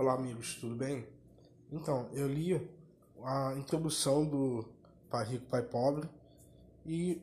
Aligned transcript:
Olá, 0.00 0.14
amigos, 0.14 0.54
tudo 0.54 0.74
bem? 0.74 1.06
Então, 1.70 2.08
eu 2.14 2.26
li 2.26 2.58
a 3.22 3.52
introdução 3.58 4.24
do 4.24 4.64
Pai 5.10 5.26
Rico, 5.26 5.44
Pai 5.44 5.60
Pobre 5.60 6.08
e 6.86 7.20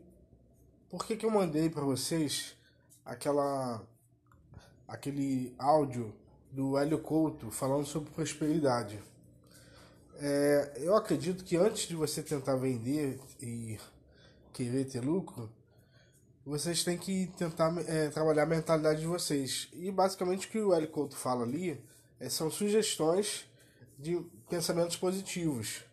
por 0.87 1.03
que, 1.03 1.17
que 1.17 1.25
eu 1.25 1.31
mandei 1.31 1.71
para 1.71 1.81
vocês 1.81 2.55
aquela 3.03 3.81
aquele 4.87 5.55
áudio 5.57 6.13
do 6.51 6.77
Hélio 6.77 6.99
Couto 6.99 7.49
falando 7.49 7.87
sobre 7.87 8.11
prosperidade? 8.11 9.01
É, 10.19 10.73
eu 10.75 10.95
acredito 10.95 11.43
que 11.43 11.57
antes 11.57 11.87
de 11.87 11.95
você 11.95 12.21
tentar 12.21 12.57
vender 12.57 13.19
e 13.41 13.79
querer 14.53 14.85
ter 14.85 14.99
lucro, 14.99 15.51
vocês 16.45 16.83
têm 16.83 16.95
que 16.95 17.25
tentar 17.39 17.73
é, 17.87 18.09
trabalhar 18.09 18.43
a 18.43 18.45
mentalidade 18.45 18.99
de 18.99 19.07
vocês. 19.07 19.67
E 19.73 19.91
basicamente 19.91 20.45
o 20.45 20.51
que 20.51 20.59
o 20.59 20.75
Hélio 20.75 20.89
Couto 20.89 21.15
fala 21.15 21.43
ali 21.43 21.83
são 22.29 22.49
sugestões 22.49 23.45
de 23.97 24.19
pensamentos 24.49 24.95
positivos. 24.95 25.83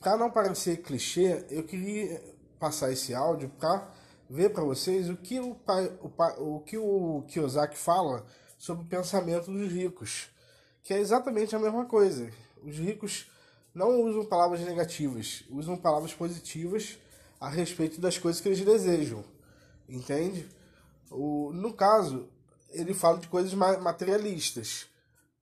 Para 0.00 0.16
não 0.16 0.30
parecer 0.30 0.82
clichê, 0.82 1.44
eu 1.50 1.64
queria 1.64 2.22
passar 2.58 2.92
esse 2.92 3.14
áudio 3.14 3.48
para 3.58 3.90
ver 4.28 4.50
para 4.50 4.64
vocês 4.64 5.08
o 5.08 5.16
que 5.16 5.38
o, 5.38 5.56
o, 6.00 6.56
o 6.56 6.60
que 6.60 6.76
o 6.76 7.24
Kiyosaki 7.28 7.76
fala 7.76 8.24
sobre 8.58 8.84
o 8.84 8.88
pensamento 8.88 9.50
dos 9.50 9.70
ricos, 9.70 10.28
que 10.82 10.94
é 10.94 10.98
exatamente 10.98 11.54
a 11.54 11.58
mesma 11.58 11.84
coisa. 11.84 12.30
Os 12.62 12.76
ricos 12.76 13.30
não 13.74 14.00
usam 14.02 14.24
palavras 14.24 14.60
negativas, 14.60 15.44
usam 15.50 15.76
palavras 15.76 16.12
positivas 16.12 16.98
a 17.40 17.48
respeito 17.48 18.00
das 18.00 18.18
coisas 18.18 18.40
que 18.40 18.48
eles 18.48 18.64
desejam, 18.64 19.24
entende? 19.88 20.48
O, 21.10 21.52
no 21.52 21.72
caso, 21.72 22.28
ele 22.70 22.94
fala 22.94 23.18
de 23.18 23.28
coisas 23.28 23.52
materialistas. 23.54 24.88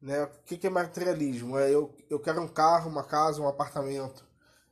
Né? 0.04 0.22
O 0.22 0.28
que, 0.44 0.66
é 0.66 0.70
materialismo? 0.70 1.58
É 1.58 1.70
eu, 1.70 1.90
eu 2.10 2.20
quero 2.20 2.42
um 2.42 2.46
carro, 2.46 2.90
uma 2.90 3.02
casa, 3.02 3.40
um 3.40 3.48
apartamento. 3.48 4.22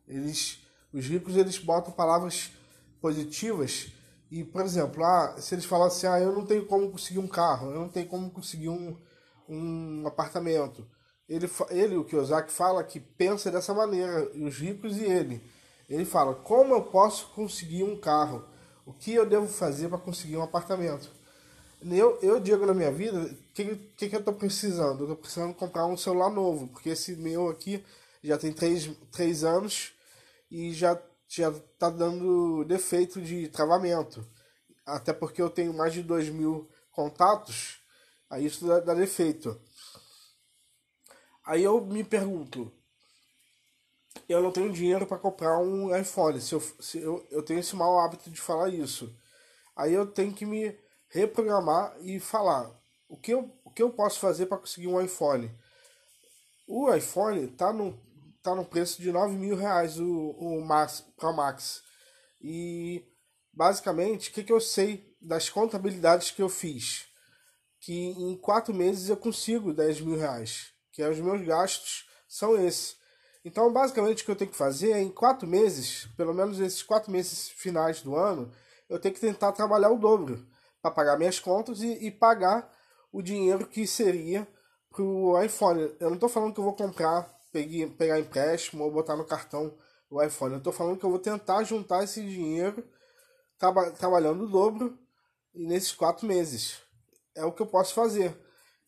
Eles, 0.06 0.60
os 0.92 1.06
ricos 1.06 1.38
eles 1.38 1.56
botam 1.56 1.90
palavras 1.90 2.52
positivas 3.00 3.90
e, 4.30 4.44
por 4.44 4.60
exemplo, 4.60 5.02
ah, 5.02 5.34
se 5.38 5.54
eles 5.54 5.64
falam 5.64 5.86
assim, 5.86 6.06
ah, 6.06 6.20
eu 6.20 6.32
não 6.32 6.44
tenho 6.44 6.66
como 6.66 6.90
conseguir 6.90 7.18
um 7.18 7.26
carro, 7.26 7.70
eu 7.70 7.80
não 7.80 7.88
tenho 7.88 8.06
como 8.08 8.30
conseguir 8.30 8.68
um, 8.68 8.94
um 9.48 10.06
apartamento. 10.06 10.86
Ele, 11.26 11.50
ele, 11.70 11.96
o 11.96 12.04
Kiyosaki, 12.04 12.52
fala 12.52 12.84
que 12.84 13.00
pensa 13.00 13.50
dessa 13.50 13.72
maneira, 13.72 14.30
os 14.36 14.58
ricos 14.58 14.98
e 14.98 15.04
ele. 15.04 15.42
Ele 15.88 16.04
fala, 16.04 16.34
como 16.34 16.74
eu 16.74 16.82
posso 16.82 17.28
conseguir 17.28 17.84
um 17.84 17.98
carro? 17.98 18.44
O 18.84 18.92
que 18.92 19.14
eu 19.14 19.24
devo 19.26 19.48
fazer 19.48 19.88
para 19.88 19.96
conseguir 19.96 20.36
um 20.36 20.42
apartamento? 20.42 21.10
Eu, 21.90 22.18
eu 22.22 22.40
digo 22.40 22.64
na 22.64 22.74
minha 22.74 22.92
vida, 22.92 23.18
o 23.22 23.34
que, 23.52 23.76
que, 23.96 24.08
que 24.08 24.14
eu 24.14 24.20
estou 24.20 24.34
precisando? 24.34 25.00
Eu 25.00 25.04
estou 25.04 25.16
precisando 25.16 25.54
comprar 25.54 25.86
um 25.86 25.96
celular 25.96 26.30
novo, 26.30 26.68
porque 26.68 26.90
esse 26.90 27.16
meu 27.16 27.48
aqui 27.48 27.84
já 28.22 28.38
tem 28.38 28.52
três, 28.52 28.88
três 29.10 29.42
anos 29.42 29.92
e 30.50 30.72
já 30.72 31.00
já 31.34 31.48
está 31.48 31.88
dando 31.88 32.62
defeito 32.64 33.20
de 33.22 33.48
travamento. 33.48 34.26
Até 34.84 35.14
porque 35.14 35.40
eu 35.40 35.48
tenho 35.48 35.72
mais 35.72 35.94
de 35.94 36.02
2 36.02 36.28
mil 36.28 36.68
contatos, 36.90 37.80
aí 38.28 38.44
isso 38.44 38.66
dá, 38.66 38.80
dá 38.80 38.94
defeito. 38.94 39.58
Aí 41.44 41.62
eu 41.62 41.80
me 41.80 42.04
pergunto, 42.04 42.70
eu 44.28 44.42
não 44.42 44.52
tenho 44.52 44.72
dinheiro 44.72 45.06
para 45.06 45.18
comprar 45.18 45.58
um 45.58 45.96
iPhone, 45.96 46.38
se, 46.38 46.54
eu, 46.54 46.60
se 46.60 46.98
eu, 46.98 47.26
eu 47.30 47.42
tenho 47.42 47.60
esse 47.60 47.74
mau 47.74 47.98
hábito 47.98 48.30
de 48.30 48.40
falar 48.40 48.68
isso. 48.68 49.14
Aí 49.74 49.94
eu 49.94 50.06
tenho 50.06 50.34
que 50.34 50.44
me 50.44 50.78
reprogramar 51.12 51.94
e 52.00 52.18
falar 52.18 52.70
o 53.06 53.16
que 53.16 53.32
eu, 53.32 53.54
o 53.64 53.70
que 53.70 53.82
eu 53.82 53.90
posso 53.90 54.18
fazer 54.18 54.46
para 54.46 54.56
conseguir 54.56 54.88
um 54.88 55.00
iPhone. 55.00 55.50
O 56.66 56.92
iPhone 56.92 57.46
tá 57.48 57.70
no, 57.70 58.00
tá 58.42 58.54
no 58.54 58.64
preço 58.64 59.00
de 59.00 59.12
9 59.12 59.36
mil 59.36 59.54
reais 59.54 60.00
o, 60.00 60.30
o 60.30 60.64
Max, 60.64 61.04
Pro 61.18 61.32
Max. 61.34 61.82
E 62.40 63.04
basicamente, 63.52 64.30
o 64.30 64.32
que, 64.32 64.42
que 64.42 64.52
eu 64.52 64.60
sei 64.60 65.14
das 65.20 65.50
contabilidades 65.50 66.30
que 66.30 66.40
eu 66.40 66.48
fiz? 66.48 67.04
Que 67.78 67.92
em 67.92 68.34
quatro 68.38 68.72
meses 68.72 69.10
eu 69.10 69.16
consigo 69.16 69.74
10 69.74 70.00
mil 70.00 70.16
reais. 70.16 70.72
Que 70.92 71.02
é 71.02 71.10
os 71.10 71.18
meus 71.18 71.42
gastos 71.46 72.08
são 72.26 72.56
esses. 72.56 72.96
Então, 73.44 73.70
basicamente, 73.70 74.22
o 74.22 74.24
que 74.24 74.30
eu 74.30 74.36
tenho 74.36 74.50
que 74.50 74.56
fazer 74.56 74.92
é 74.92 75.02
em 75.02 75.10
quatro 75.10 75.46
meses, 75.46 76.06
pelo 76.16 76.32
menos 76.32 76.58
esses 76.58 76.82
quatro 76.82 77.10
meses 77.10 77.50
finais 77.50 78.00
do 78.00 78.16
ano, 78.16 78.50
eu 78.88 78.98
tenho 78.98 79.14
que 79.14 79.20
tentar 79.20 79.52
trabalhar 79.52 79.90
o 79.90 79.98
dobro 79.98 80.46
para 80.82 80.90
pagar 80.90 81.16
minhas 81.16 81.38
contas 81.38 81.80
e, 81.80 82.06
e, 82.06 82.10
pagar 82.10 82.70
o 83.12 83.22
dinheiro 83.22 83.66
que 83.68 83.86
seria 83.86 84.46
para 84.90 85.02
o 85.02 85.40
iPhone. 85.40 85.94
Eu 86.00 86.08
não 86.08 86.14
estou 86.14 86.28
falando 86.28 86.52
que 86.52 86.60
eu 86.60 86.64
vou 86.64 86.74
comprar, 86.74 87.32
peguei, 87.52 87.88
pegar 87.88 88.18
empréstimo 88.18 88.82
ou 88.82 88.90
botar 88.90 89.16
no 89.16 89.24
cartão 89.24 89.72
o 90.10 90.20
iPhone. 90.20 90.54
Eu 90.54 90.58
estou 90.58 90.72
falando 90.72 90.98
que 90.98 91.04
eu 91.04 91.10
vou 91.10 91.20
tentar 91.20 91.62
juntar 91.62 92.02
esse 92.02 92.20
dinheiro 92.20 92.84
traba, 93.58 93.92
trabalhando 93.92 94.44
o 94.44 94.48
dobro 94.48 94.98
nesses 95.54 95.92
quatro 95.92 96.26
meses. 96.26 96.80
É 97.34 97.44
o 97.44 97.52
que 97.52 97.62
eu 97.62 97.66
posso 97.66 97.94
fazer. 97.94 98.36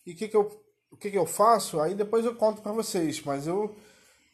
E 0.04 0.12
o 0.12 0.16
que, 0.16 0.28
que, 0.28 0.36
eu, 0.36 0.50
o 0.90 0.96
que, 0.96 1.10
que 1.10 1.18
eu 1.18 1.24
faço? 1.24 1.80
Aí 1.80 1.94
depois 1.94 2.24
eu 2.24 2.34
conto 2.34 2.60
para 2.60 2.72
vocês. 2.72 3.22
Mas 3.22 3.46
eu, 3.46 3.74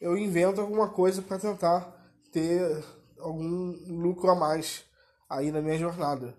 eu 0.00 0.16
invento 0.16 0.60
alguma 0.60 0.88
coisa 0.88 1.20
para 1.20 1.38
tentar 1.38 1.94
ter 2.32 2.82
algum 3.18 3.72
lucro 3.86 4.30
a 4.30 4.34
mais 4.34 4.84
aí 5.28 5.52
na 5.52 5.60
minha 5.60 5.78
jornada. 5.78 6.34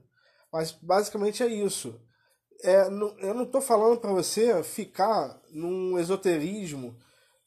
Mas 0.51 0.71
basicamente 0.71 1.41
é 1.43 1.47
isso. 1.47 1.99
É, 2.63 2.85
eu 2.85 3.33
não 3.33 3.43
estou 3.43 3.61
falando 3.61 3.99
para 3.99 4.11
você 4.11 4.61
ficar 4.63 5.41
num 5.49 5.97
esoterismo 5.97 6.95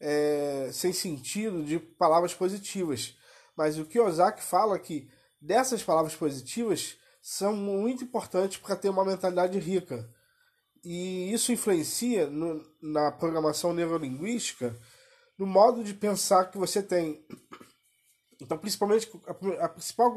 é, 0.00 0.70
sem 0.72 0.92
sentido 0.92 1.62
de 1.62 1.78
palavras 1.78 2.34
positivas. 2.34 3.16
Mas 3.56 3.78
o 3.78 3.84
Kiyosaki 3.84 4.42
fala 4.42 4.78
que 4.78 5.08
dessas 5.40 5.82
palavras 5.82 6.14
positivas 6.14 6.96
são 7.22 7.54
muito 7.54 8.04
importantes 8.04 8.58
para 8.58 8.76
ter 8.76 8.88
uma 8.88 9.04
mentalidade 9.04 9.58
rica. 9.58 10.08
E 10.82 11.32
isso 11.32 11.52
influencia 11.52 12.26
no, 12.26 12.62
na 12.82 13.10
programação 13.12 13.72
neurolinguística 13.72 14.78
no 15.38 15.46
modo 15.46 15.82
de 15.82 15.94
pensar 15.94 16.50
que 16.50 16.58
você 16.58 16.82
tem. 16.82 17.24
Então, 18.40 18.58
principalmente, 18.58 19.10
a, 19.26 19.64
a 19.64 19.68
principal 19.68 20.14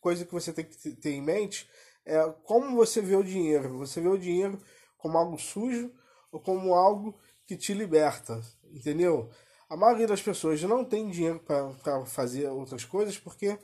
coisa 0.00 0.24
que 0.24 0.32
você 0.32 0.52
tem 0.52 0.64
que 0.64 0.90
ter 0.96 1.10
em 1.10 1.22
mente 1.22 1.68
é 2.08 2.34
como 2.42 2.74
você 2.74 3.02
vê 3.02 3.14
o 3.14 3.22
dinheiro. 3.22 3.76
Você 3.78 4.00
vê 4.00 4.08
o 4.08 4.18
dinheiro 4.18 4.58
como 4.96 5.18
algo 5.18 5.38
sujo 5.38 5.92
ou 6.32 6.40
como 6.40 6.74
algo 6.74 7.14
que 7.46 7.56
te 7.56 7.74
liberta, 7.74 8.40
entendeu? 8.72 9.30
A 9.68 9.76
maioria 9.76 10.06
das 10.06 10.22
pessoas 10.22 10.62
não 10.62 10.84
tem 10.84 11.10
dinheiro 11.10 11.40
para 11.40 12.06
fazer 12.06 12.48
outras 12.48 12.84
coisas 12.84 13.18
porque 13.18 13.58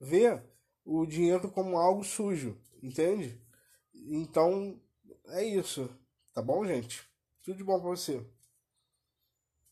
vê 0.00 0.42
o 0.84 1.04
dinheiro 1.04 1.50
como 1.50 1.76
algo 1.76 2.02
sujo, 2.02 2.58
entende? 2.82 3.38
Então 3.94 4.80
é 5.28 5.44
isso, 5.44 5.88
tá 6.32 6.40
bom, 6.40 6.64
gente? 6.66 7.06
Tudo 7.42 7.58
de 7.58 7.64
bom 7.64 7.78
para 7.78 7.90
você. 7.90 8.24